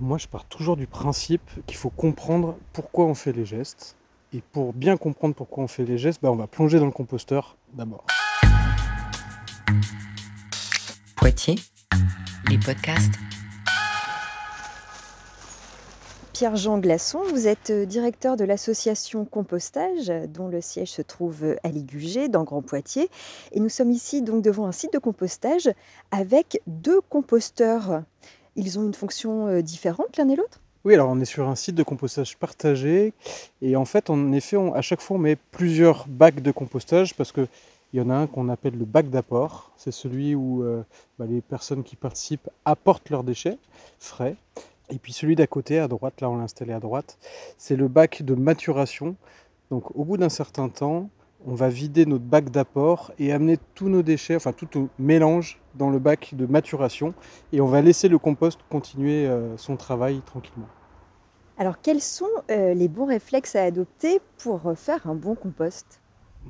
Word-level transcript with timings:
Moi, 0.00 0.16
je 0.16 0.28
pars 0.28 0.44
toujours 0.44 0.76
du 0.76 0.86
principe 0.86 1.42
qu'il 1.66 1.76
faut 1.76 1.90
comprendre 1.90 2.56
pourquoi 2.72 3.06
on 3.06 3.14
fait 3.14 3.32
les 3.32 3.44
gestes. 3.44 3.96
Et 4.32 4.40
pour 4.40 4.72
bien 4.72 4.96
comprendre 4.96 5.34
pourquoi 5.34 5.64
on 5.64 5.66
fait 5.66 5.84
les 5.84 5.98
gestes, 5.98 6.20
bah, 6.22 6.30
on 6.30 6.36
va 6.36 6.46
plonger 6.46 6.78
dans 6.78 6.86
le 6.86 6.92
composteur 6.92 7.56
d'abord. 7.72 8.06
Poitiers, 11.16 11.56
les 12.48 12.58
podcasts. 12.58 13.14
Pierre-Jean 16.32 16.78
Glasson, 16.78 17.24
vous 17.32 17.48
êtes 17.48 17.70
euh, 17.70 17.84
directeur 17.84 18.36
de 18.36 18.44
l'association 18.44 19.24
Compostage, 19.24 20.12
dont 20.28 20.46
le 20.46 20.60
siège 20.60 20.92
se 20.92 21.02
trouve 21.02 21.56
à 21.64 21.68
Ligugé, 21.70 22.28
dans 22.28 22.44
Grand 22.44 22.62
Poitiers. 22.62 23.10
Et 23.50 23.58
nous 23.58 23.68
sommes 23.68 23.90
ici 23.90 24.22
donc 24.22 24.44
devant 24.44 24.68
un 24.68 24.72
site 24.72 24.92
de 24.92 24.98
compostage 24.98 25.68
avec 26.12 26.62
deux 26.68 27.00
composteurs. 27.00 28.04
Ils 28.58 28.76
ont 28.76 28.82
une 28.82 28.94
fonction 28.94 29.46
euh, 29.46 29.62
différente 29.62 30.16
l'un 30.16 30.28
et 30.28 30.34
l'autre? 30.34 30.60
Oui, 30.84 30.92
alors 30.94 31.08
on 31.10 31.20
est 31.20 31.24
sur 31.24 31.48
un 31.48 31.54
site 31.54 31.76
de 31.76 31.84
compostage 31.84 32.36
partagé. 32.36 33.12
Et 33.62 33.76
en 33.76 33.84
fait, 33.84 34.10
en 34.10 34.32
effet, 34.32 34.56
on- 34.56 34.74
à 34.74 34.82
chaque 34.82 35.00
fois, 35.00 35.16
on 35.16 35.20
met 35.20 35.36
plusieurs 35.36 36.08
bacs 36.08 36.42
de 36.42 36.50
compostage 36.50 37.14
parce 37.14 37.30
que 37.30 37.46
il 37.92 38.00
y 38.00 38.02
en 38.02 38.10
a 38.10 38.14
un 38.14 38.26
qu'on 38.26 38.48
appelle 38.48 38.76
le 38.76 38.84
bac 38.84 39.08
d'apport. 39.10 39.70
C'est 39.76 39.92
celui 39.92 40.34
où 40.34 40.64
euh, 40.64 40.82
bah, 41.20 41.26
les 41.26 41.40
personnes 41.40 41.84
qui 41.84 41.94
participent 41.94 42.50
apportent 42.64 43.08
leurs 43.10 43.22
déchets 43.22 43.58
frais. 44.00 44.34
Et 44.90 44.98
puis 44.98 45.12
celui 45.12 45.36
d'à 45.36 45.46
côté, 45.46 45.78
à 45.78 45.86
droite, 45.86 46.20
là 46.20 46.28
on 46.28 46.36
l'a 46.36 46.42
installé 46.42 46.72
à 46.72 46.80
droite, 46.80 47.16
c'est 47.58 47.76
le 47.76 47.86
bac 47.86 48.22
de 48.22 48.34
maturation. 48.34 49.14
Donc 49.70 49.94
au 49.94 50.04
bout 50.04 50.16
d'un 50.16 50.30
certain 50.30 50.68
temps, 50.68 51.10
on 51.46 51.54
va 51.54 51.68
vider 51.68 52.06
notre 52.06 52.24
bac 52.24 52.50
d'apport 52.50 53.12
et 53.18 53.32
amener 53.32 53.58
tous 53.74 53.88
nos 53.88 54.02
déchets, 54.02 54.36
enfin 54.36 54.52
tout 54.52 54.78
au 54.78 54.88
mélange 54.98 55.60
dans 55.74 55.90
le 55.90 55.98
bac 55.98 56.34
de 56.34 56.46
maturation. 56.46 57.14
Et 57.52 57.60
on 57.60 57.66
va 57.66 57.80
laisser 57.80 58.08
le 58.08 58.18
compost 58.18 58.60
continuer 58.70 59.26
euh, 59.26 59.56
son 59.56 59.76
travail 59.76 60.20
tranquillement. 60.26 60.68
Alors 61.56 61.80
quels 61.80 62.02
sont 62.02 62.26
euh, 62.50 62.74
les 62.74 62.88
bons 62.88 63.06
réflexes 63.06 63.56
à 63.56 63.62
adopter 63.62 64.20
pour 64.38 64.72
faire 64.76 65.06
un 65.06 65.14
bon 65.14 65.34
compost? 65.34 66.00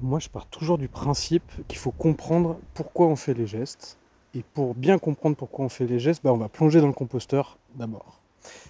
Moi, 0.00 0.20
je 0.20 0.28
pars 0.28 0.46
toujours 0.46 0.78
du 0.78 0.88
principe 0.88 1.50
qu'il 1.66 1.78
faut 1.78 1.90
comprendre 1.90 2.58
pourquoi 2.74 3.06
on 3.06 3.16
fait 3.16 3.34
les 3.34 3.46
gestes. 3.46 3.98
Et 4.34 4.44
pour 4.54 4.74
bien 4.74 4.98
comprendre 4.98 5.36
pourquoi 5.36 5.64
on 5.64 5.68
fait 5.68 5.86
les 5.86 5.98
gestes, 5.98 6.22
bah, 6.22 6.32
on 6.32 6.36
va 6.36 6.48
plonger 6.48 6.80
dans 6.80 6.86
le 6.86 6.92
composteur 6.92 7.58
d'abord. 7.74 8.20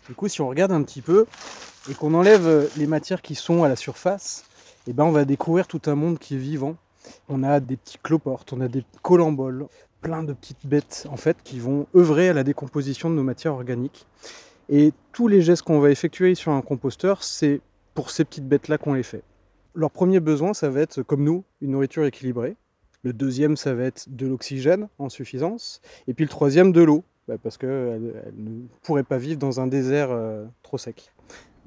Du 0.06 0.14
coup, 0.14 0.28
si 0.28 0.40
on 0.40 0.48
regarde 0.48 0.72
un 0.72 0.82
petit 0.82 1.02
peu 1.02 1.26
et 1.90 1.94
qu'on 1.94 2.14
enlève 2.14 2.46
euh, 2.46 2.66
les 2.76 2.86
matières 2.86 3.20
qui 3.20 3.34
sont 3.34 3.64
à 3.64 3.68
la 3.68 3.76
surface, 3.76 4.44
eh 4.88 4.92
ben, 4.94 5.04
on 5.04 5.12
va 5.12 5.26
découvrir 5.26 5.66
tout 5.66 5.82
un 5.86 5.94
monde 5.94 6.18
qui 6.18 6.34
est 6.34 6.38
vivant. 6.38 6.76
On 7.28 7.42
a 7.42 7.60
des 7.60 7.76
petits 7.76 7.98
cloportes, 8.02 8.54
on 8.54 8.60
a 8.62 8.68
des 8.68 8.84
colamboles, 9.02 9.66
plein 10.00 10.22
de 10.22 10.32
petites 10.32 10.66
bêtes 10.66 11.06
en 11.10 11.16
fait 11.16 11.36
qui 11.44 11.58
vont 11.58 11.86
œuvrer 11.94 12.30
à 12.30 12.32
la 12.32 12.42
décomposition 12.42 13.10
de 13.10 13.14
nos 13.14 13.22
matières 13.22 13.52
organiques. 13.52 14.06
Et 14.70 14.92
tous 15.12 15.28
les 15.28 15.42
gestes 15.42 15.62
qu'on 15.62 15.80
va 15.80 15.90
effectuer 15.90 16.34
sur 16.34 16.52
un 16.52 16.62
composteur, 16.62 17.22
c'est 17.22 17.60
pour 17.92 18.10
ces 18.10 18.24
petites 18.24 18.48
bêtes-là 18.48 18.78
qu'on 18.78 18.94
les 18.94 19.02
fait. 19.02 19.22
Leur 19.74 19.90
premier 19.90 20.20
besoin, 20.20 20.54
ça 20.54 20.70
va 20.70 20.80
être, 20.80 21.02
comme 21.02 21.22
nous, 21.22 21.44
une 21.60 21.72
nourriture 21.72 22.04
équilibrée. 22.04 22.56
Le 23.02 23.12
deuxième, 23.12 23.56
ça 23.56 23.74
va 23.74 23.84
être 23.84 24.06
de 24.08 24.26
l'oxygène 24.26 24.88
en 24.98 25.08
suffisance. 25.08 25.80
Et 26.06 26.14
puis 26.14 26.24
le 26.24 26.30
troisième, 26.30 26.72
de 26.72 26.80
l'eau, 26.80 27.04
bah, 27.28 27.36
parce 27.42 27.58
qu'elles 27.58 28.24
ne 28.36 28.62
pourraient 28.82 29.02
pas 29.02 29.18
vivre 29.18 29.38
dans 29.38 29.60
un 29.60 29.66
désert 29.66 30.10
euh, 30.10 30.46
trop 30.62 30.78
sec. 30.78 31.12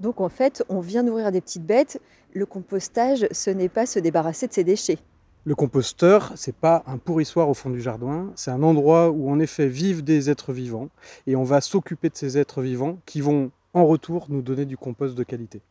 Donc 0.01 0.19
en 0.19 0.29
fait, 0.29 0.63
on 0.67 0.79
vient 0.79 1.03
nourrir 1.03 1.31
des 1.31 1.41
petites 1.41 1.65
bêtes. 1.65 2.01
Le 2.33 2.47
compostage, 2.47 3.27
ce 3.31 3.51
n'est 3.51 3.69
pas 3.69 3.85
se 3.85 3.99
débarrasser 3.99 4.47
de 4.47 4.53
ses 4.53 4.63
déchets. 4.63 4.97
Le 5.43 5.53
composteur, 5.53 6.33
c'est 6.35 6.55
pas 6.55 6.83
un 6.87 6.97
pourrissoir 6.97 7.49
au 7.49 7.53
fond 7.53 7.69
du 7.69 7.81
jardin, 7.81 8.31
c'est 8.35 8.51
un 8.51 8.61
endroit 8.61 9.09
où 9.09 9.29
en 9.29 9.39
effet 9.39 9.67
vivent 9.67 10.03
des 10.03 10.29
êtres 10.29 10.53
vivants 10.53 10.89
et 11.25 11.35
on 11.35 11.43
va 11.43 11.61
s'occuper 11.61 12.09
de 12.09 12.15
ces 12.15 12.37
êtres 12.37 12.61
vivants 12.61 12.99
qui 13.05 13.21
vont 13.21 13.51
en 13.73 13.85
retour 13.85 14.27
nous 14.29 14.41
donner 14.41 14.65
du 14.65 14.77
compost 14.77 15.15
de 15.15 15.23
qualité. 15.23 15.61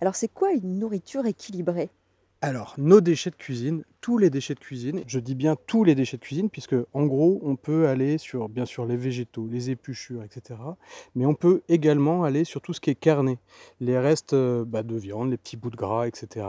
Alors 0.00 0.14
c'est 0.14 0.28
quoi 0.28 0.52
une 0.52 0.78
nourriture 0.78 1.26
équilibrée? 1.26 1.90
Alors, 2.42 2.74
nos 2.76 3.00
déchets 3.00 3.30
de 3.30 3.36
cuisine, 3.36 3.82
tous 4.02 4.18
les 4.18 4.28
déchets 4.28 4.54
de 4.54 4.60
cuisine, 4.60 5.02
je 5.06 5.18
dis 5.18 5.34
bien 5.34 5.56
tous 5.66 5.84
les 5.84 5.94
déchets 5.94 6.18
de 6.18 6.22
cuisine, 6.22 6.50
puisque 6.50 6.76
en 6.92 7.06
gros, 7.06 7.40
on 7.42 7.56
peut 7.56 7.88
aller 7.88 8.18
sur 8.18 8.50
bien 8.50 8.66
sûr 8.66 8.84
les 8.84 8.96
végétaux, 8.96 9.48
les 9.50 9.70
épluchures, 9.70 10.22
etc. 10.22 10.60
Mais 11.14 11.24
on 11.24 11.34
peut 11.34 11.62
également 11.70 12.24
aller 12.24 12.44
sur 12.44 12.60
tout 12.60 12.74
ce 12.74 12.80
qui 12.80 12.90
est 12.90 12.94
carné, 12.94 13.38
les 13.80 13.98
restes 13.98 14.34
euh, 14.34 14.66
bah, 14.66 14.82
de 14.82 14.94
viande, 14.96 15.30
les 15.30 15.38
petits 15.38 15.56
bouts 15.56 15.70
de 15.70 15.76
gras, 15.76 16.06
etc. 16.06 16.46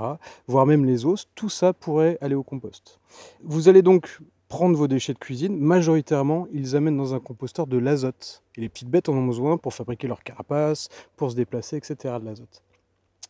Voire 0.48 0.66
même 0.66 0.84
les 0.84 1.06
os, 1.06 1.30
tout 1.36 1.50
ça 1.50 1.72
pourrait 1.72 2.18
aller 2.20 2.36
au 2.36 2.44
compost. 2.44 3.00
Vous 3.42 3.70
allez 3.70 3.82
donc 3.82 4.20
prendre 4.50 4.78
vos 4.78 4.90
déchets 4.90 5.14
de 5.14 5.20
cuisine, 5.20 5.58
majoritairement, 5.58 6.48
ils 6.52 6.76
amènent 6.76 6.98
dans 6.98 7.14
un 7.14 7.20
composteur 7.22 7.66
de 7.66 7.78
l'azote. 7.78 8.44
Et 8.58 8.62
les 8.62 8.70
petites 8.70 8.90
bêtes 8.90 9.08
en 9.08 9.14
ont 9.14 9.26
besoin 9.26 9.58
pour 9.58 9.74
fabriquer 9.74 10.08
leur 10.08 10.22
carapace, 10.22 10.90
pour 11.16 11.32
se 11.32 11.36
déplacer, 11.36 11.78
etc. 11.78 12.16
de 12.20 12.26
l'azote. 12.26 12.62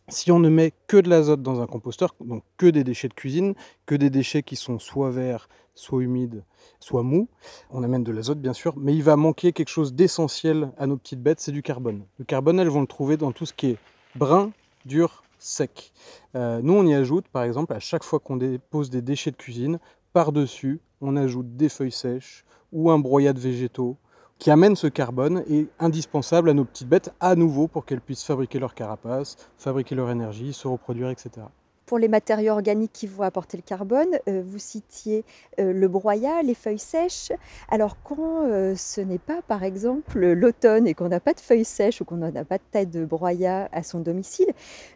Si 0.09 0.31
on 0.31 0.39
ne 0.39 0.47
met 0.47 0.71
que 0.87 0.95
de 0.95 1.09
l'azote 1.09 1.41
dans 1.41 1.59
un 1.59 1.67
composteur, 1.67 2.15
donc 2.21 2.43
que 2.55 2.67
des 2.67 2.85
déchets 2.85 3.09
de 3.09 3.13
cuisine, 3.13 3.55
que 3.85 3.93
des 3.93 4.09
déchets 4.09 4.41
qui 4.41 4.55
sont 4.55 4.79
soit 4.79 5.11
verts, 5.11 5.49
soit 5.75 6.01
humides, 6.01 6.45
soit 6.79 7.03
mous, 7.03 7.27
on 7.71 7.83
amène 7.83 8.05
de 8.05 8.13
l'azote 8.13 8.39
bien 8.39 8.53
sûr, 8.53 8.73
mais 8.77 8.95
il 8.95 9.03
va 9.03 9.17
manquer 9.17 9.51
quelque 9.51 9.67
chose 9.67 9.93
d'essentiel 9.93 10.71
à 10.77 10.87
nos 10.87 10.95
petites 10.95 11.21
bêtes, 11.21 11.41
c'est 11.41 11.51
du 11.51 11.61
carbone. 11.61 12.05
Le 12.19 12.23
carbone, 12.23 12.57
elles 12.57 12.69
vont 12.69 12.79
le 12.79 12.87
trouver 12.87 13.17
dans 13.17 13.33
tout 13.33 13.45
ce 13.45 13.53
qui 13.53 13.71
est 13.71 13.77
brun, 14.15 14.51
dur, 14.85 15.23
sec. 15.39 15.91
Euh, 16.35 16.61
nous, 16.63 16.73
on 16.73 16.85
y 16.85 16.93
ajoute, 16.93 17.27
par 17.27 17.43
exemple, 17.43 17.73
à 17.73 17.79
chaque 17.79 18.03
fois 18.05 18.19
qu'on 18.19 18.37
dépose 18.37 18.89
des 18.89 19.01
déchets 19.01 19.31
de 19.31 19.35
cuisine, 19.35 19.77
par-dessus, 20.13 20.79
on 21.01 21.17
ajoute 21.17 21.57
des 21.57 21.67
feuilles 21.67 21.91
sèches 21.91 22.45
ou 22.71 22.91
un 22.91 22.97
broyat 22.97 23.33
de 23.33 23.39
végétaux 23.39 23.97
qui 24.39 24.51
amène 24.51 24.75
ce 24.75 24.87
carbone 24.87 25.43
est 25.49 25.67
indispensable 25.79 26.49
à 26.49 26.53
nos 26.53 26.65
petites 26.65 26.87
bêtes 26.87 27.11
à 27.19 27.35
nouveau 27.35 27.67
pour 27.67 27.85
qu'elles 27.85 28.01
puissent 28.01 28.23
fabriquer 28.23 28.59
leur 28.59 28.75
carapace, 28.75 29.35
fabriquer 29.57 29.95
leur 29.95 30.09
énergie, 30.09 30.53
se 30.53 30.67
reproduire, 30.67 31.09
etc. 31.09 31.47
Pour 31.87 31.99
les 31.99 32.09
matériaux 32.09 32.51
organiques 32.51 32.91
qui 32.91 33.07
vont 33.07 33.23
apporter 33.23 33.55
le 33.55 33.63
carbone, 33.63 34.19
euh, 34.27 34.43
vous 34.45 34.59
citiez 34.59 35.23
euh, 35.57 35.71
le 35.71 35.87
broyat, 35.87 36.43
les 36.43 36.53
feuilles 36.53 36.77
sèches. 36.79 37.31
Alors 37.69 37.95
quand 38.03 38.43
euh, 38.43 38.75
ce 38.75 38.99
n'est 38.99 39.17
pas 39.17 39.41
par 39.41 39.63
exemple 39.63 40.19
l'automne 40.19 40.85
et 40.85 40.93
qu'on 40.93 41.07
n'a 41.07 41.21
pas 41.21 41.33
de 41.33 41.39
feuilles 41.39 41.63
sèches 41.63 42.01
ou 42.01 42.05
qu'on 42.05 42.17
n'a 42.17 42.43
pas 42.43 42.57
de 42.57 42.63
tas 42.69 42.83
de 42.83 43.05
broyat 43.05 43.69
à 43.71 43.83
son 43.83 44.01
domicile, 44.01 44.51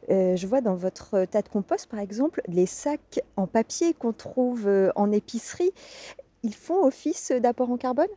je 0.10 0.46
vois 0.48 0.60
dans 0.60 0.76
votre 0.76 1.24
tas 1.24 1.42
de 1.42 1.48
compost 1.48 1.88
par 1.90 2.02
exemple 2.02 2.42
les 2.48 2.66
sacs 2.66 3.22
en 3.38 3.48
papier 3.48 3.94
qu'on 3.94 4.12
trouve 4.12 4.70
en 4.98 5.12
épicerie. 5.14 5.72
Ils 6.44 6.56
font 6.56 6.84
office 6.84 7.32
d'apport 7.32 7.72
en 7.72 7.78
carbone? 7.78 8.08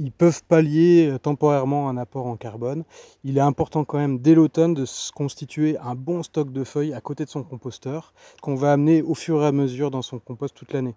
Ils 0.00 0.12
peuvent 0.12 0.44
pallier 0.44 1.10
euh, 1.10 1.18
temporairement 1.18 1.88
un 1.88 1.96
apport 1.96 2.26
en 2.26 2.36
carbone. 2.36 2.84
Il 3.24 3.36
est 3.36 3.40
important 3.40 3.84
quand 3.84 3.98
même 3.98 4.20
dès 4.20 4.36
l'automne 4.36 4.72
de 4.72 4.84
se 4.84 5.10
constituer 5.10 5.76
un 5.78 5.96
bon 5.96 6.22
stock 6.22 6.52
de 6.52 6.62
feuilles 6.62 6.94
à 6.94 7.00
côté 7.00 7.24
de 7.24 7.30
son 7.30 7.42
composteur 7.42 8.14
qu'on 8.40 8.54
va 8.54 8.72
amener 8.72 9.02
au 9.02 9.14
fur 9.14 9.42
et 9.42 9.46
à 9.46 9.50
mesure 9.50 9.90
dans 9.90 10.02
son 10.02 10.20
compost 10.20 10.54
toute 10.54 10.72
l'année. 10.72 10.94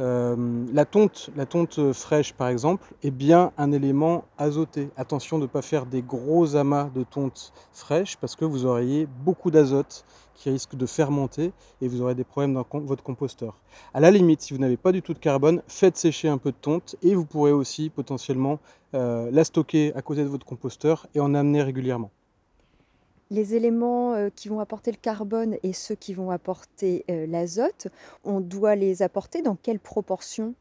Euh, 0.00 0.64
la 0.72 0.86
tonte, 0.86 1.28
la 1.36 1.44
tonte 1.44 1.92
fraîche 1.92 2.32
par 2.32 2.48
exemple, 2.48 2.94
est 3.02 3.10
bien 3.10 3.52
un 3.58 3.70
élément 3.70 4.24
azoté. 4.38 4.88
Attention 4.96 5.36
de 5.36 5.42
ne 5.42 5.48
pas 5.48 5.60
faire 5.60 5.84
des 5.84 6.00
gros 6.00 6.56
amas 6.56 6.88
de 6.94 7.02
tonte 7.02 7.52
fraîche 7.72 8.16
parce 8.16 8.34
que 8.34 8.46
vous 8.46 8.64
auriez 8.64 9.06
beaucoup 9.26 9.50
d'azote 9.50 10.06
qui 10.38 10.50
risque 10.50 10.76
de 10.76 10.86
fermenter 10.86 11.52
et 11.82 11.88
vous 11.88 12.00
aurez 12.00 12.14
des 12.14 12.24
problèmes 12.24 12.54
dans 12.54 12.64
votre 12.72 13.02
composteur. 13.02 13.58
À 13.92 14.00
la 14.00 14.10
limite, 14.10 14.40
si 14.40 14.54
vous 14.54 14.60
n'avez 14.60 14.76
pas 14.76 14.92
du 14.92 15.02
tout 15.02 15.12
de 15.12 15.18
carbone, 15.18 15.62
faites 15.66 15.96
sécher 15.96 16.28
un 16.28 16.38
peu 16.38 16.52
de 16.52 16.56
tonte 16.56 16.96
et 17.02 17.14
vous 17.14 17.24
pourrez 17.24 17.52
aussi 17.52 17.90
potentiellement 17.90 18.60
euh, 18.94 19.30
la 19.32 19.44
stocker 19.44 19.92
à 19.96 20.02
côté 20.02 20.22
de 20.22 20.28
votre 20.28 20.46
composteur 20.46 21.08
et 21.14 21.20
en 21.20 21.34
amener 21.34 21.62
régulièrement. 21.62 22.10
Les 23.30 23.54
éléments 23.54 24.14
euh, 24.14 24.30
qui 24.34 24.48
vont 24.48 24.60
apporter 24.60 24.90
le 24.90 24.96
carbone 24.96 25.56
et 25.62 25.72
ceux 25.72 25.96
qui 25.96 26.14
vont 26.14 26.30
apporter 26.30 27.04
euh, 27.10 27.26
l'azote, 27.26 27.88
on 28.24 28.40
doit 28.40 28.76
les 28.76 29.02
apporter 29.02 29.42
dans 29.42 29.56
quelle 29.56 29.80
proportion? 29.80 30.54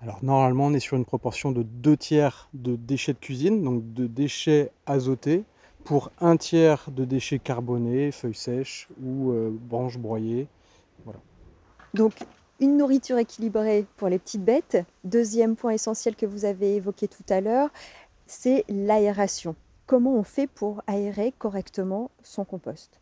Alors 0.00 0.20
normalement, 0.22 0.66
on 0.66 0.74
est 0.74 0.80
sur 0.80 0.96
une 0.96 1.04
proportion 1.04 1.52
de 1.52 1.62
2 1.62 1.96
tiers 1.96 2.48
de 2.54 2.76
déchets 2.76 3.14
de 3.14 3.18
cuisine, 3.18 3.62
donc 3.62 3.92
de 3.92 4.06
déchets 4.06 4.70
azotés, 4.86 5.44
pour 5.86 6.10
un 6.20 6.36
tiers 6.36 6.84
de 6.90 7.04
déchets 7.04 7.38
carbonés, 7.38 8.10
feuilles 8.10 8.34
sèches 8.34 8.88
ou 9.02 9.30
euh, 9.30 9.50
branches 9.52 9.98
broyées. 9.98 10.48
Donc, 11.94 12.12
une 12.58 12.76
nourriture 12.76 13.18
équilibrée 13.18 13.86
pour 13.96 14.08
les 14.08 14.18
petites 14.18 14.44
bêtes. 14.44 14.78
Deuxième 15.04 15.54
point 15.54 15.70
essentiel 15.70 16.16
que 16.16 16.26
vous 16.26 16.44
avez 16.44 16.74
évoqué 16.74 17.06
tout 17.06 17.24
à 17.28 17.40
l'heure, 17.40 17.70
c'est 18.26 18.64
l'aération. 18.68 19.54
Comment 19.86 20.14
on 20.14 20.24
fait 20.24 20.48
pour 20.48 20.82
aérer 20.88 21.32
correctement 21.38 22.10
son 22.22 22.44
compost? 22.44 23.00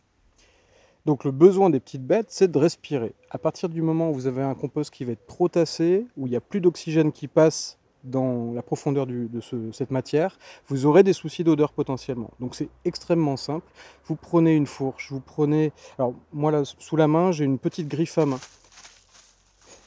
Donc 1.06 1.24
le 1.24 1.30
besoin 1.30 1.70
des 1.70 1.80
petites 1.80 2.06
bêtes, 2.06 2.26
c'est 2.28 2.50
de 2.50 2.58
respirer. 2.58 3.14
À 3.30 3.38
partir 3.38 3.68
du 3.68 3.80
moment 3.80 4.10
où 4.10 4.14
vous 4.14 4.26
avez 4.26 4.42
un 4.42 4.54
compost 4.54 4.92
qui 4.92 5.04
va 5.04 5.12
être 5.12 5.26
trop 5.26 5.48
tassé, 5.48 6.06
où 6.16 6.26
il 6.26 6.30
n'y 6.30 6.36
a 6.36 6.40
plus 6.40 6.60
d'oxygène 6.60 7.12
qui 7.12 7.28
passe 7.28 7.78
dans 8.04 8.52
la 8.52 8.62
profondeur 8.62 9.06
de 9.06 9.40
ce- 9.40 9.72
cette 9.72 9.90
matière, 9.90 10.38
vous 10.68 10.86
aurez 10.86 11.02
des 11.02 11.14
soucis 11.14 11.42
d'odeur 11.42 11.72
potentiellement. 11.72 12.30
Donc 12.38 12.54
c'est 12.54 12.68
extrêmement 12.84 13.36
simple. 13.36 13.66
Vous 14.06 14.14
prenez 14.16 14.54
une 14.54 14.66
fourche, 14.66 15.10
vous 15.10 15.20
prenez... 15.20 15.72
Alors 15.98 16.14
moi 16.32 16.52
là, 16.52 16.62
sous 16.64 16.96
la 16.96 17.08
main, 17.08 17.32
j'ai 17.32 17.44
une 17.44 17.58
petite 17.58 17.88
griffe 17.88 18.18
à 18.18 18.26
main. 18.26 18.38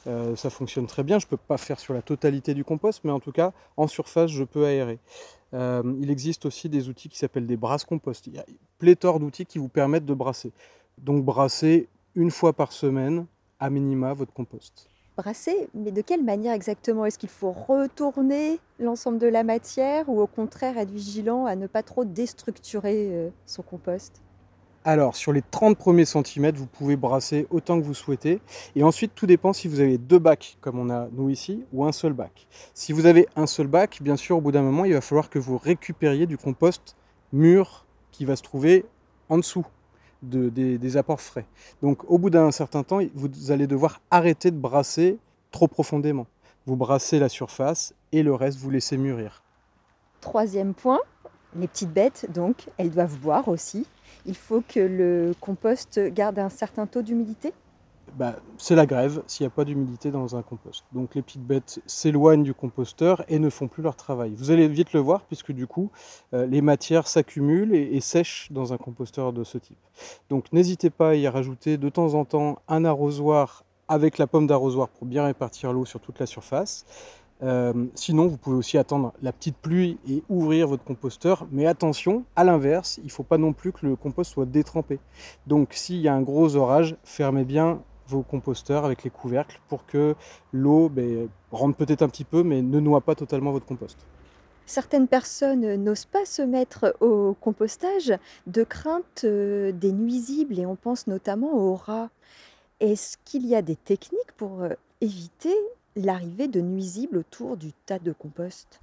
Euh, 0.07 0.35
ça 0.35 0.49
fonctionne 0.49 0.87
très 0.87 1.03
bien. 1.03 1.19
Je 1.19 1.25
ne 1.25 1.29
peux 1.29 1.37
pas 1.37 1.57
faire 1.57 1.79
sur 1.79 1.93
la 1.93 2.01
totalité 2.01 2.53
du 2.53 2.63
compost, 2.63 3.01
mais 3.03 3.11
en 3.11 3.19
tout 3.19 3.31
cas, 3.31 3.51
en 3.75 3.87
surface, 3.87 4.31
je 4.31 4.43
peux 4.43 4.65
aérer. 4.65 4.99
Euh, 5.53 5.83
il 6.01 6.09
existe 6.09 6.45
aussi 6.45 6.69
des 6.69 6.89
outils 6.89 7.09
qui 7.09 7.17
s'appellent 7.17 7.47
des 7.47 7.57
brasses 7.57 7.85
compost. 7.85 8.27
Il 8.27 8.33
y 8.35 8.39
a 8.39 8.45
pléthore 8.79 9.19
d'outils 9.19 9.45
qui 9.45 9.59
vous 9.59 9.69
permettent 9.69 10.05
de 10.05 10.13
brasser. 10.13 10.51
Donc 10.97 11.23
brasser 11.23 11.87
une 12.15 12.31
fois 12.31 12.53
par 12.53 12.71
semaine, 12.71 13.27
à 13.59 13.69
minima, 13.69 14.13
votre 14.13 14.33
compost. 14.33 14.89
Brasser, 15.17 15.67
mais 15.73 15.91
de 15.91 16.01
quelle 16.01 16.23
manière 16.23 16.53
exactement? 16.53 17.03
Est-ce 17.03 17.17
qu'il 17.17 17.29
faut 17.29 17.51
retourner 17.51 18.59
l'ensemble 18.79 19.17
de 19.17 19.25
la 19.25 19.43
matière 19.43 20.07
ou 20.09 20.21
au 20.21 20.27
contraire 20.27 20.77
être 20.77 20.91
vigilant 20.91 21.47
à 21.47 21.55
ne 21.55 21.65
pas 21.65 21.81
trop 21.81 22.05
déstructurer 22.05 23.09
euh, 23.11 23.29
son 23.47 23.63
compost? 23.63 24.21
Alors, 24.85 25.15
sur 25.15 25.33
les 25.33 25.41
30 25.41 25.75
premiers 25.75 26.05
centimètres, 26.05 26.59
vous 26.59 26.67
pouvez 26.67 26.95
brasser 26.95 27.47
autant 27.49 27.81
que 27.81 27.83
vous 27.83 27.95
souhaitez. 27.95 28.39
Et 28.75 28.83
ensuite, 28.83 29.13
tout 29.15 29.25
dépend 29.25 29.53
si 29.53 29.67
vous 29.67 29.79
avez 29.79 29.97
deux 29.97 30.19
bacs, 30.19 30.57
comme 30.61 30.77
on 30.77 30.91
a 30.91 31.09
nous 31.11 31.31
ici, 31.31 31.65
ou 31.73 31.83
un 31.83 31.91
seul 31.91 32.13
bac. 32.13 32.47
Si 32.75 32.93
vous 32.93 33.07
avez 33.07 33.27
un 33.35 33.47
seul 33.47 33.65
bac, 33.65 33.97
bien 34.01 34.17
sûr, 34.17 34.37
au 34.37 34.41
bout 34.41 34.51
d'un 34.51 34.61
moment, 34.61 34.85
il 34.85 34.93
va 34.93 35.01
falloir 35.01 35.31
que 35.31 35.39
vous 35.39 35.57
récupériez 35.57 36.27
du 36.27 36.37
compost 36.37 36.95
mûr 37.33 37.87
qui 38.11 38.23
va 38.23 38.35
se 38.35 38.43
trouver 38.43 38.85
en 39.29 39.37
dessous 39.39 39.65
de, 40.23 40.49
des, 40.49 40.77
des 40.77 40.97
apports 40.97 41.21
frais. 41.21 41.45
Donc, 41.81 42.09
au 42.09 42.17
bout 42.17 42.29
d'un 42.29 42.51
certain 42.51 42.83
temps, 42.83 42.99
vous 43.13 43.51
allez 43.51 43.67
devoir 43.67 44.01
arrêter 44.11 44.51
de 44.51 44.57
brasser 44.57 45.17
trop 45.51 45.67
profondément. 45.67 46.27
Vous 46.65 46.75
brassez 46.75 47.19
la 47.19 47.29
surface 47.29 47.93
et 48.11 48.23
le 48.23 48.33
reste, 48.33 48.57
vous 48.59 48.69
laissez 48.69 48.97
mûrir. 48.97 49.43
Troisième 50.21 50.73
point, 50.73 50.99
les 51.55 51.67
petites 51.67 51.93
bêtes, 51.93 52.27
donc, 52.33 52.67
elles 52.77 52.91
doivent 52.91 53.17
boire 53.19 53.47
aussi 53.47 53.85
il 54.27 54.35
faut 54.35 54.61
que 54.61 54.79
le 54.79 55.33
compost 55.39 55.99
garde 56.13 56.37
un 56.37 56.49
certain 56.49 56.85
taux 56.85 57.01
d'humidité 57.01 57.53
bah, 58.17 58.37
c'est 58.57 58.75
la 58.75 58.87
grève 58.87 59.21
s'il 59.27 59.43
n'y 59.43 59.47
a 59.47 59.51
pas 59.51 59.63
d'humidité 59.63 60.09
dans 60.09 60.35
un 60.35 60.41
compost. 60.41 60.83
Donc 60.91 61.13
les 61.13 61.21
petites 61.21 61.45
bêtes 61.45 61.79
s'éloignent 61.85 62.43
du 62.43 62.55
composteur 62.55 63.23
et 63.27 63.37
ne 63.37 63.49
font 63.49 63.67
plus 63.67 63.83
leur 63.83 63.95
travail. 63.95 64.33
Vous 64.35 64.49
allez 64.49 64.67
vite 64.67 64.93
le 64.93 64.99
voir 64.99 65.21
puisque 65.25 65.51
du 65.51 65.67
coup 65.67 65.91
euh, 66.33 66.47
les 66.47 66.61
matières 66.61 67.07
s'accumulent 67.07 67.75
et, 67.75 68.01
sèchent 68.01 68.51
dans 68.51 68.73
un 68.73 68.77
composteur 68.77 69.33
de 69.33 69.43
ce 69.43 69.59
type. 69.59 69.77
Donc 70.29 70.51
n'hésitez 70.51 70.89
pas 70.89 71.09
à 71.09 71.15
y 71.15 71.27
rajouter 71.27 71.77
de 71.77 71.89
temps 71.89 72.15
en 72.15 72.25
temps 72.25 72.57
un 72.67 72.85
arrosoir 72.85 73.63
avec 73.87 74.17
la 74.17 74.25
pomme 74.25 74.47
d'arrosoir 74.47 74.89
pour 74.89 75.05
bien 75.05 75.23
répartir 75.23 75.71
l'eau 75.71 75.85
sur 75.85 75.99
toute 75.99 76.19
la 76.19 76.25
surface. 76.25 76.85
Euh, 77.43 77.85
sinon, 77.93 78.25
vous 78.25 78.37
pouvez 78.37 78.55
aussi 78.55 78.79
attendre 78.79 79.13
la 79.21 79.31
petite 79.31 79.57
pluie 79.57 79.99
et 80.09 80.23
ouvrir 80.27 80.67
votre 80.67 80.83
composteur. 80.83 81.45
Mais 81.51 81.67
attention, 81.67 82.23
à 82.35 82.43
l'inverse, 82.43 82.97
il 82.97 83.05
ne 83.05 83.11
faut 83.11 83.21
pas 83.21 83.37
non 83.37 83.53
plus 83.53 83.71
que 83.71 83.85
le 83.85 83.95
compost 83.95 84.31
soit 84.31 84.47
détrempé. 84.47 84.99
Donc 85.45 85.73
s'il 85.73 85.97
y 85.97 86.07
a 86.07 86.15
un 86.15 86.23
gros 86.23 86.55
orage, 86.55 86.95
fermez 87.03 87.43
bien 87.43 87.79
vos 88.07 88.24
composteurs 88.24 88.86
avec 88.86 89.04
les 89.04 89.09
couvercles 89.09 89.59
pour 89.68 89.86
que 89.86 90.15
l'eau 90.51 90.89
ben, 90.89 91.30
rentre 91.51 91.77
peut-être 91.77 92.01
un 92.01 92.09
petit 92.09 92.24
peu, 92.24 92.44
mais 92.44 92.62
ne 92.62 92.80
noie 92.80 93.01
pas 93.01 93.15
totalement 93.15 93.51
votre 93.51 93.65
compost. 93.65 93.98
Certaines 94.65 95.07
personnes 95.07 95.75
n'osent 95.75 96.06
pas 96.06 96.25
se 96.25 96.42
mettre 96.42 96.95
au 97.00 97.36
compostage 97.39 98.13
de 98.48 98.63
crainte 98.63 99.24
euh, 99.24 99.71
des 99.71 99.94
nuisibles 99.94 100.59
et 100.59 100.65
on 100.65 100.75
pense 100.75 101.07
notamment 101.07 101.54
aux 101.54 101.75
rats. 101.75 102.09
Est-ce 102.81 103.18
qu'il 103.24 103.45
y 103.45 103.56
a 103.56 103.62
des 103.62 103.77
techniques 103.77 104.33
pour 104.36 104.63
euh, 104.63 104.74
éviter 105.00 105.56
l'arrivée 105.95 106.50
de 106.50 106.60
nuisibles 106.60 107.18
autour 107.18 107.56
du 107.56 107.71
tas 107.86 108.00
de 108.00 108.12
compost? 108.12 108.81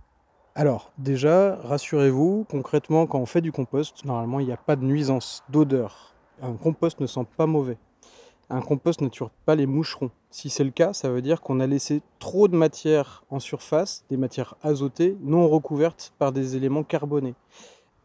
Alors, 0.57 0.93
déjà, 0.99 1.57
rassurez-vous, 1.57 2.47
concrètement, 2.49 3.07
quand 3.07 3.19
on 3.19 3.27
fait 3.27 3.41
du 3.41 3.53
compost, 3.53 4.05
normalement, 4.05 4.41
il 4.41 4.47
n'y 4.47 4.53
a 4.53 4.57
pas 4.57 4.77
de 4.77 4.85
nuisance, 4.85 5.43
d'odeur. 5.49 6.15
Un 6.41 6.55
compost 6.55 7.01
ne 7.01 7.07
sent 7.07 7.27
pas 7.37 7.47
mauvais. 7.47 7.77
Un 8.55 8.61
compost 8.61 9.01
ne 9.01 9.09
tue 9.09 9.25
pas 9.47 9.57
les 9.57 9.67
moucherons. 9.67 10.13
Si 10.31 10.49
c'est 10.49 10.63
le 10.63 10.71
cas, 10.71 10.93
ça 10.93 11.09
veut 11.09 11.23
dire 11.23 11.41
qu'on 11.41 11.59
a 11.59 11.67
laissé 11.67 12.03
trop 12.21 12.47
de 12.47 12.57
matière 12.57 13.25
en 13.29 13.41
surface, 13.41 14.05
des 14.11 14.17
matières 14.17 14.55
azotées, 14.63 15.17
non 15.23 15.49
recouvertes 15.49 16.13
par 16.21 16.31
des 16.31 16.55
éléments 16.55 16.85
carbonés. 16.85 17.35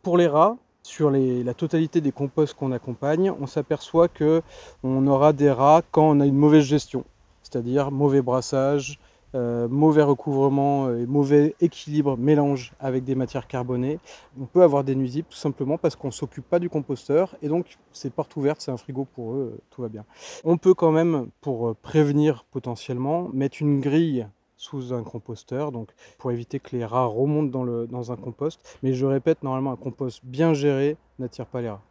Pour 0.01 0.18
les 0.18 0.25
rats, 0.25 0.57
sur 0.81 1.12
la 1.12 1.54
totalité 1.54 2.01
des 2.01 2.12
composts 2.12 2.56
qu'on 2.56 2.72
accompagne, 2.72 3.31
on 3.40 3.46
s'aperçoit 3.46 4.07
que 4.07 4.42
on 4.81 5.06
aura 5.06 5.34
des 5.34 5.51
rats 5.51 5.84
quand 5.92 6.10
on 6.10 6.19
a 6.19 6.25
une 6.25 6.38
mauvaise 6.38 6.63
gestion 6.63 7.04
c'est-à-dire 7.50 7.92
mauvais 7.92 8.22
brassage, 8.22 9.00
euh, 9.35 9.67
mauvais 9.67 10.01
recouvrement 10.01 10.87
euh, 10.87 11.03
et 11.03 11.05
mauvais 11.05 11.55
équilibre, 11.61 12.17
mélange 12.17 12.73
avec 12.79 13.03
des 13.03 13.15
matières 13.15 13.47
carbonées. 13.47 13.99
On 14.39 14.45
peut 14.45 14.63
avoir 14.63 14.83
des 14.83 14.95
nuisibles 14.95 15.27
tout 15.29 15.37
simplement 15.37 15.77
parce 15.77 15.95
qu'on 15.95 16.07
ne 16.07 16.13
s'occupe 16.13 16.47
pas 16.49 16.59
du 16.59 16.69
composteur 16.69 17.35
et 17.41 17.47
donc 17.47 17.77
c'est 17.91 18.11
porte 18.11 18.35
ouverte, 18.35 18.61
c'est 18.61 18.71
un 18.71 18.77
frigo 18.77 19.05
pour 19.05 19.33
eux, 19.33 19.53
euh, 19.53 19.61
tout 19.69 19.81
va 19.81 19.89
bien. 19.89 20.05
On 20.43 20.57
peut 20.57 20.73
quand 20.73 20.91
même, 20.91 21.27
pour 21.41 21.75
prévenir 21.75 22.43
potentiellement, 22.51 23.29
mettre 23.31 23.61
une 23.61 23.79
grille 23.79 24.27
sous 24.57 24.93
un 24.93 25.03
composteur, 25.03 25.71
donc 25.71 25.89
pour 26.17 26.31
éviter 26.31 26.59
que 26.59 26.75
les 26.75 26.83
rats 26.83 27.05
remontent 27.05 27.49
dans, 27.49 27.63
le, 27.63 27.87
dans 27.87 28.11
un 28.11 28.17
compost. 28.17 28.59
Mais 28.83 28.93
je 28.93 29.05
répète, 29.05 29.41
normalement 29.43 29.71
un 29.71 29.77
compost 29.77 30.21
bien 30.23 30.53
géré 30.53 30.97
n'attire 31.17 31.45
pas 31.45 31.61
les 31.61 31.69
rats. 31.69 31.81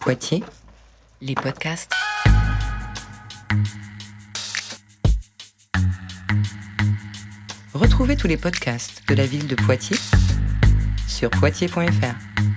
Poitiers, 0.00 0.42
les 1.20 1.34
podcasts. 1.34 1.92
Retrouvez 7.80 8.14
tous 8.14 8.26
les 8.26 8.36
podcasts 8.36 9.02
de 9.08 9.14
la 9.14 9.24
ville 9.24 9.46
de 9.46 9.54
Poitiers 9.54 9.96
sur 11.08 11.30
poitiers.fr. 11.30 12.49